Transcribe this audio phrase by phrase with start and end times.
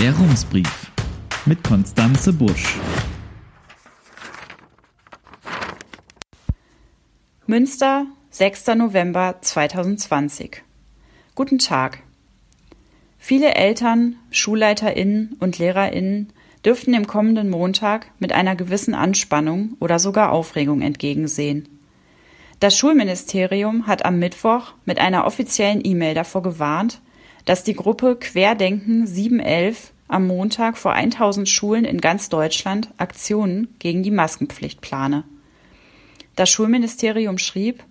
[0.00, 0.90] Der Rumsbrief
[1.44, 2.78] mit Konstanze Busch.
[7.46, 8.68] Münster, 6.
[8.76, 10.62] November 2020.
[11.34, 11.98] Guten Tag.
[13.18, 16.32] Viele Eltern, Schulleiterinnen und Lehrerinnen
[16.64, 21.68] dürften dem kommenden Montag mit einer gewissen Anspannung oder sogar Aufregung entgegensehen.
[22.58, 27.02] Das Schulministerium hat am Mittwoch mit einer offiziellen E-Mail davor gewarnt,
[27.44, 34.02] dass die Gruppe Querdenken 711 am Montag vor 1000 Schulen in ganz Deutschland Aktionen gegen
[34.02, 35.24] die Maskenpflicht plane.
[36.36, 37.84] Das Schulministerium schrieb,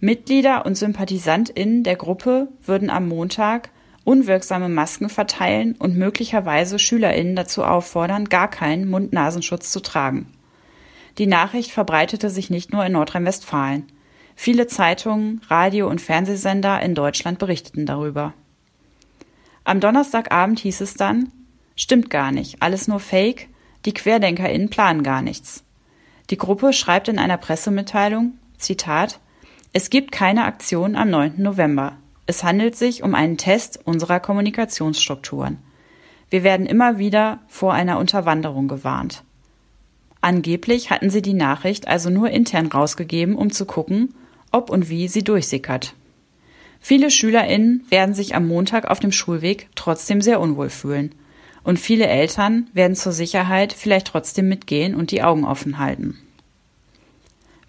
[0.00, 3.70] Mitglieder und SympathisantInnen der Gruppe würden am Montag
[4.04, 10.26] unwirksame Masken verteilen und möglicherweise SchülerInnen dazu auffordern, gar keinen Mund-Nasenschutz zu tragen.
[11.18, 13.86] Die Nachricht verbreitete sich nicht nur in Nordrhein-Westfalen.
[14.36, 18.34] Viele Zeitungen, Radio- und Fernsehsender in Deutschland berichteten darüber.
[19.62, 21.32] Am Donnerstagabend hieß es dann,
[21.76, 23.48] stimmt gar nicht, alles nur Fake,
[23.84, 25.64] die QuerdenkerInnen planen gar nichts.
[26.30, 29.20] Die Gruppe schreibt in einer Pressemitteilung, Zitat,
[29.72, 31.34] es gibt keine Aktion am 9.
[31.36, 31.96] November.
[32.26, 35.58] Es handelt sich um einen Test unserer Kommunikationsstrukturen.
[36.30, 39.24] Wir werden immer wieder vor einer Unterwanderung gewarnt.
[40.20, 44.14] Angeblich hatten sie die Nachricht also nur intern rausgegeben, um zu gucken,
[44.50, 45.94] ob und wie sie durchsickert.
[46.80, 51.14] Viele SchülerInnen werden sich am Montag auf dem Schulweg trotzdem sehr unwohl fühlen.
[51.64, 56.18] Und viele Eltern werden zur Sicherheit vielleicht trotzdem mitgehen und die Augen offen halten.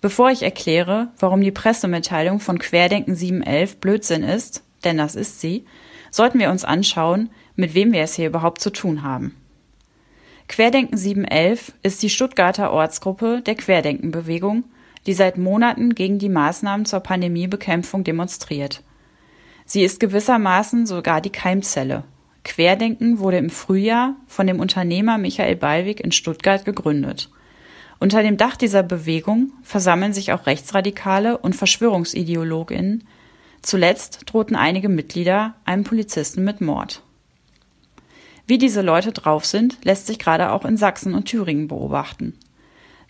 [0.02, 5.66] Bevor ich erkläre, warum die Pressemitteilung von Querdenken 711 Blödsinn ist, denn das ist sie,
[6.12, 9.36] sollten wir uns anschauen, mit wem wir es hier überhaupt zu tun haben.
[10.48, 14.66] Querdenken 711 ist die Stuttgarter Ortsgruppe der Querdenkenbewegung,
[15.08, 18.84] die seit Monaten gegen die Maßnahmen zur Pandemiebekämpfung demonstriert.
[19.66, 22.04] Sie ist gewissermaßen sogar die Keimzelle.
[22.46, 27.30] Querdenken wurde im Frühjahr von dem Unternehmer Michael Ballweg in Stuttgart gegründet.
[28.00, 33.04] Unter dem Dach dieser Bewegung versammeln sich auch Rechtsradikale und Verschwörungsideologinnen.
[33.64, 37.02] Zuletzt drohten einige Mitglieder einem Polizisten mit Mord.
[38.46, 42.38] Wie diese Leute drauf sind, lässt sich gerade auch in Sachsen und Thüringen beobachten.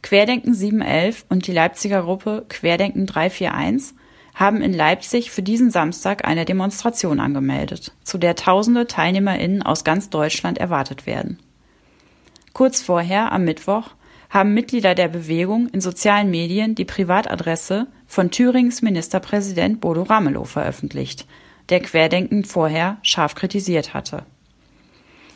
[0.01, 3.97] Querdenken 711 und die Leipziger Gruppe Querdenken 341
[4.35, 10.09] haben in Leipzig für diesen Samstag eine Demonstration angemeldet, zu der tausende TeilnehmerInnen aus ganz
[10.09, 11.40] Deutschland erwartet werden.
[12.53, 13.91] Kurz vorher, am Mittwoch,
[14.29, 21.25] haben Mitglieder der Bewegung in sozialen Medien die Privatadresse von Thürings Ministerpräsident Bodo Ramelow veröffentlicht,
[21.69, 24.25] der Querdenken vorher scharf kritisiert hatte.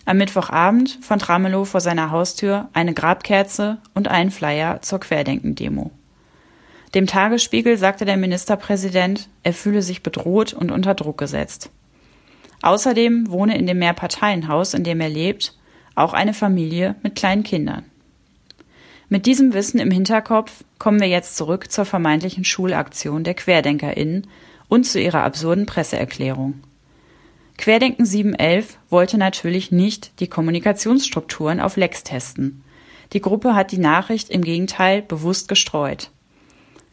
[0.05, 5.91] Am Mittwochabend fand Ramelow vor seiner Haustür eine Grabkerze und einen Flyer zur Querdenken-Demo.
[6.95, 11.69] Dem Tagesspiegel sagte der Ministerpräsident, er fühle sich bedroht und unter Druck gesetzt.
[12.61, 15.55] Außerdem wohne in dem Mehrparteienhaus, in dem er lebt,
[15.95, 17.85] auch eine Familie mit kleinen Kindern.
[19.07, 24.27] Mit diesem Wissen im Hinterkopf kommen wir jetzt zurück zur vermeintlichen Schulaktion der QuerdenkerInnen
[24.67, 26.61] und zu ihrer absurden Presseerklärung.
[27.57, 32.63] Querdenken 711 wollte natürlich nicht die Kommunikationsstrukturen auf Lex testen.
[33.11, 36.11] Die Gruppe hat die Nachricht im Gegenteil bewusst gestreut.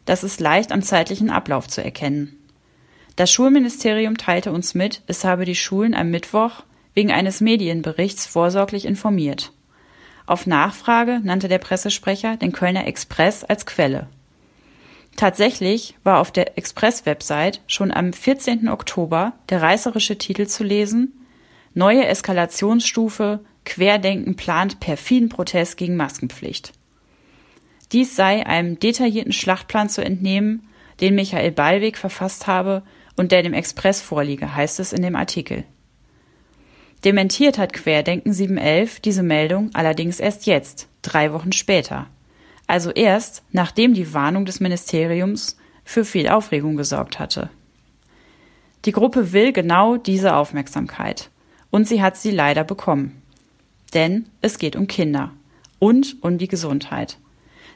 [0.07, 2.37] Das ist leicht am zeitlichen Ablauf zu erkennen.
[3.17, 6.63] Das Schulministerium teilte uns mit, es habe die Schulen am Mittwoch
[6.93, 9.51] wegen eines Medienberichts vorsorglich informiert.
[10.25, 14.07] Auf Nachfrage nannte der Pressesprecher den Kölner Express als Quelle.
[15.17, 18.69] Tatsächlich war auf der Express-Website schon am 14.
[18.69, 21.25] Oktober der reißerische Titel zu lesen
[21.73, 26.71] Neue Eskalationsstufe Querdenken plant perfiden Protest gegen Maskenpflicht.
[27.91, 30.67] Dies sei einem detaillierten Schlachtplan zu entnehmen,
[30.99, 32.83] den Michael Ballweg verfasst habe
[33.15, 35.63] und der dem Express vorliege, heißt es in dem Artikel.
[37.05, 42.07] Dementiert hat Querdenken 711 diese Meldung allerdings erst jetzt, drei Wochen später.
[42.65, 47.49] Also erst, nachdem die Warnung des Ministeriums für viel Aufregung gesorgt hatte.
[48.85, 51.29] Die Gruppe will genau diese Aufmerksamkeit.
[51.69, 53.21] Und sie hat sie leider bekommen.
[53.93, 55.33] Denn es geht um Kinder
[55.79, 57.17] und um die Gesundheit.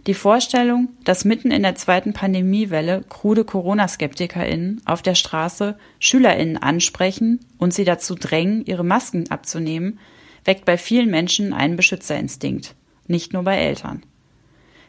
[0.07, 7.39] Die Vorstellung, dass mitten in der zweiten Pandemiewelle krude Corona-SkeptikerInnen auf der Straße SchülerInnen ansprechen
[7.59, 9.99] und sie dazu drängen, ihre Masken abzunehmen,
[10.43, 12.73] weckt bei vielen Menschen einen Beschützerinstinkt.
[13.05, 14.01] Nicht nur bei Eltern.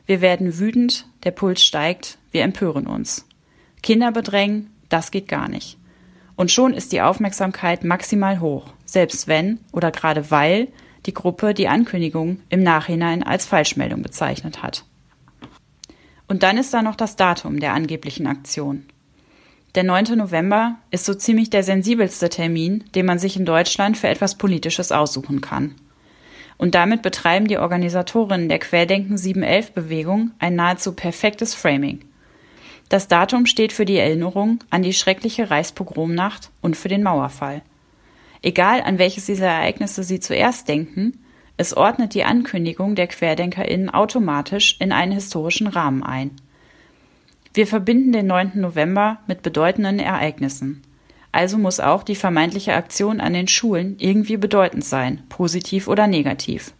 [0.06, 3.26] Wir werden wütend, der Puls steigt, wir empören uns.
[3.82, 5.76] Kinder bedrängen, das geht gar nicht.
[6.36, 10.68] Und schon ist die Aufmerksamkeit maximal hoch, selbst wenn oder gerade weil
[11.04, 14.86] die Gruppe die Ankündigung im Nachhinein als Falschmeldung bezeichnet hat.
[16.32, 18.86] Und dann ist da noch das Datum der angeblichen Aktion.
[19.74, 20.16] Der 9.
[20.16, 24.92] November ist so ziemlich der sensibelste Termin, den man sich in Deutschland für etwas Politisches
[24.92, 25.74] aussuchen kann.
[26.56, 32.00] Und damit betreiben die Organisatorinnen der Querdenken 711 Bewegung ein nahezu perfektes Framing.
[32.88, 37.60] Das Datum steht für die Erinnerung an die schreckliche Reichspogromnacht und für den Mauerfall.
[38.40, 41.22] Egal an welches dieser Ereignisse Sie zuerst denken,
[41.56, 46.30] es ordnet die Ankündigung der QuerdenkerInnen automatisch in einen historischen Rahmen ein.
[47.54, 48.52] Wir verbinden den 9.
[48.54, 50.82] November mit bedeutenden Ereignissen.
[51.32, 56.72] Also muss auch die vermeintliche Aktion an den Schulen irgendwie bedeutend sein, positiv oder negativ.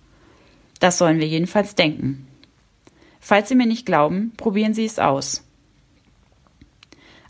[0.80, 2.26] Das sollen wir jedenfalls denken.
[3.20, 5.46] Falls Sie mir nicht glauben, probieren Sie es aus.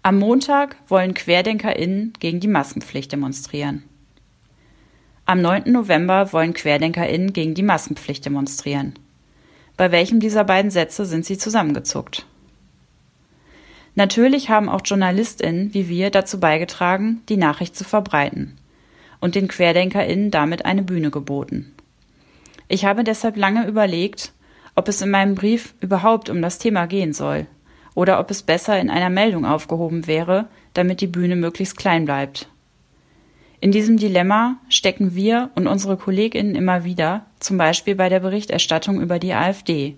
[0.03, 3.85] Am Montag wollen QuerdenkerInnen gegen die Maskenpflicht demonstrieren.
[5.33, 5.73] Am 9.
[5.73, 8.93] November wollen QuerdenkerInnen gegen die Maskenpflicht demonstrieren.
[9.79, 12.27] Bei welchem dieser beiden Sätze sind sie zusammengezuckt?
[13.95, 18.59] Natürlich haben auch JournalistInnen wie wir dazu beigetragen, die Nachricht zu verbreiten
[19.21, 21.75] und den QuerdenkerInnen damit eine Bühne geboten.
[22.69, 24.35] Ich habe deshalb lange überlegt,
[24.75, 27.47] ob es in meinem Brief überhaupt um das Thema gehen soll
[27.95, 32.52] oder ob es besser in einer Meldung aufgehoben wäre, damit die Bühne möglichst klein bleibt.
[33.63, 39.01] In diesem Dilemma stecken wir und unsere Kolleginnen immer wieder, zum Beispiel bei der Berichterstattung
[39.01, 39.97] über die AfD.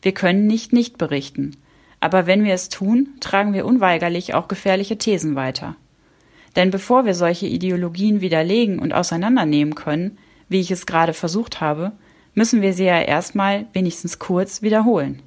[0.00, 1.56] Wir können nicht nicht berichten,
[1.98, 5.74] aber wenn wir es tun, tragen wir unweigerlich auch gefährliche Thesen weiter.
[6.54, 10.16] Denn bevor wir solche Ideologien widerlegen und auseinandernehmen können,
[10.48, 11.90] wie ich es gerade versucht habe,
[12.32, 15.20] müssen wir sie ja erstmal wenigstens kurz wiederholen.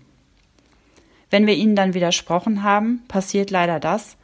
[1.29, 4.15] Wenn wir ihnen dann widersprochen haben, passiert leider das,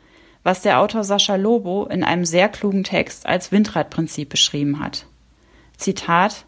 [0.43, 5.05] was der Autor Sascha Lobo in einem sehr klugen Text als Windradprinzip beschrieben hat.
[5.77, 6.45] Zitat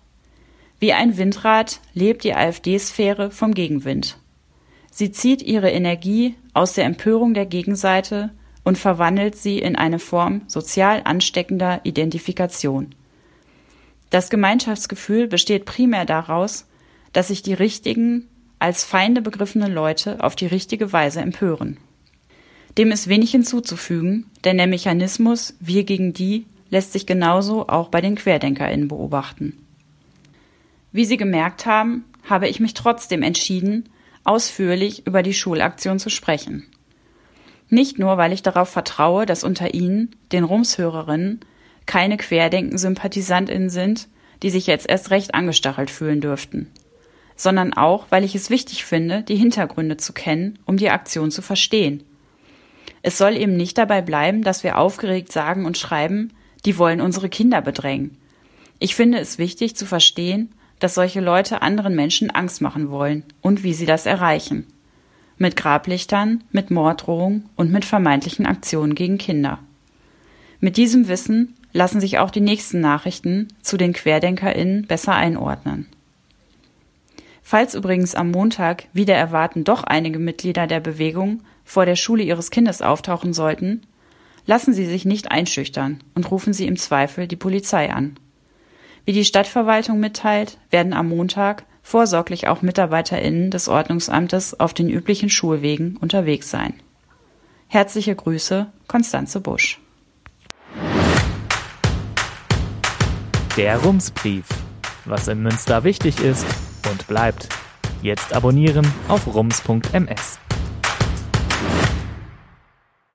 [0.80, 4.18] Wie ein Windrad lebt die AfD-Sphäre vom Gegenwind.
[4.92, 8.32] Sie zieht ihre Energie aus der Empörung der Gegenseite
[8.64, 12.96] und verwandelt sie in eine Form sozial ansteckender Identifikation.
[14.10, 16.68] Das Gemeinschaftsgefühl besteht primär daraus,
[17.14, 18.30] dass sich die richtigen
[18.60, 21.78] als Feinde begriffene Leute auf die richtige Weise empören.
[22.78, 28.02] Dem ist wenig hinzuzufügen, denn der Mechanismus wir gegen die lässt sich genauso auch bei
[28.02, 29.58] den QuerdenkerInnen beobachten.
[30.92, 33.90] Wie Sie gemerkt haben, habe ich mich trotzdem entschieden,
[34.24, 36.66] ausführlich über die Schulaktion zu sprechen.
[37.70, 41.42] Nicht nur, weil ich darauf vertraue, dass unter Ihnen, den Rumshörerinnen,
[41.86, 44.08] keine Querdenken-SympathisantInnen sind,
[44.42, 46.72] die sich jetzt erst recht angestachelt fühlen dürften
[47.36, 51.42] sondern auch, weil ich es wichtig finde, die Hintergründe zu kennen, um die Aktion zu
[51.42, 52.04] verstehen.
[53.04, 56.32] Es soll eben nicht dabei bleiben, dass wir aufgeregt sagen und schreiben,
[56.66, 58.18] die wollen unsere Kinder bedrängen.
[58.80, 63.64] Ich finde es wichtig zu verstehen, dass solche Leute anderen Menschen Angst machen wollen und
[63.64, 64.66] wie sie das erreichen.
[65.38, 69.60] Mit Grablichtern, mit Morddrohungen und mit vermeintlichen Aktionen gegen Kinder.
[70.60, 75.88] Mit diesem Wissen lassen sich auch die nächsten Nachrichten zu den QuerdenkerInnen besser einordnen.
[77.42, 82.52] Falls übrigens am Montag wieder erwarten doch einige Mitglieder der Bewegung vor der Schule ihres
[82.52, 83.82] Kindes auftauchen sollten,
[84.46, 88.18] lassen Sie sich nicht einschüchtern und rufen Sie im Zweifel die Polizei an.
[89.06, 95.30] Wie die Stadtverwaltung mitteilt, werden am Montag vorsorglich auch MitarbeiterInnen des Ordnungsamtes auf den üblichen
[95.30, 96.74] Schulwegen unterwegs sein.
[97.68, 99.80] Herzliche Grüße, Konstanze Busch.
[103.58, 104.46] Der Rumsbrief.
[105.06, 106.46] Was in Münster wichtig ist
[106.90, 107.50] und bleibt.
[108.02, 110.40] Jetzt abonnieren auf rums.ms.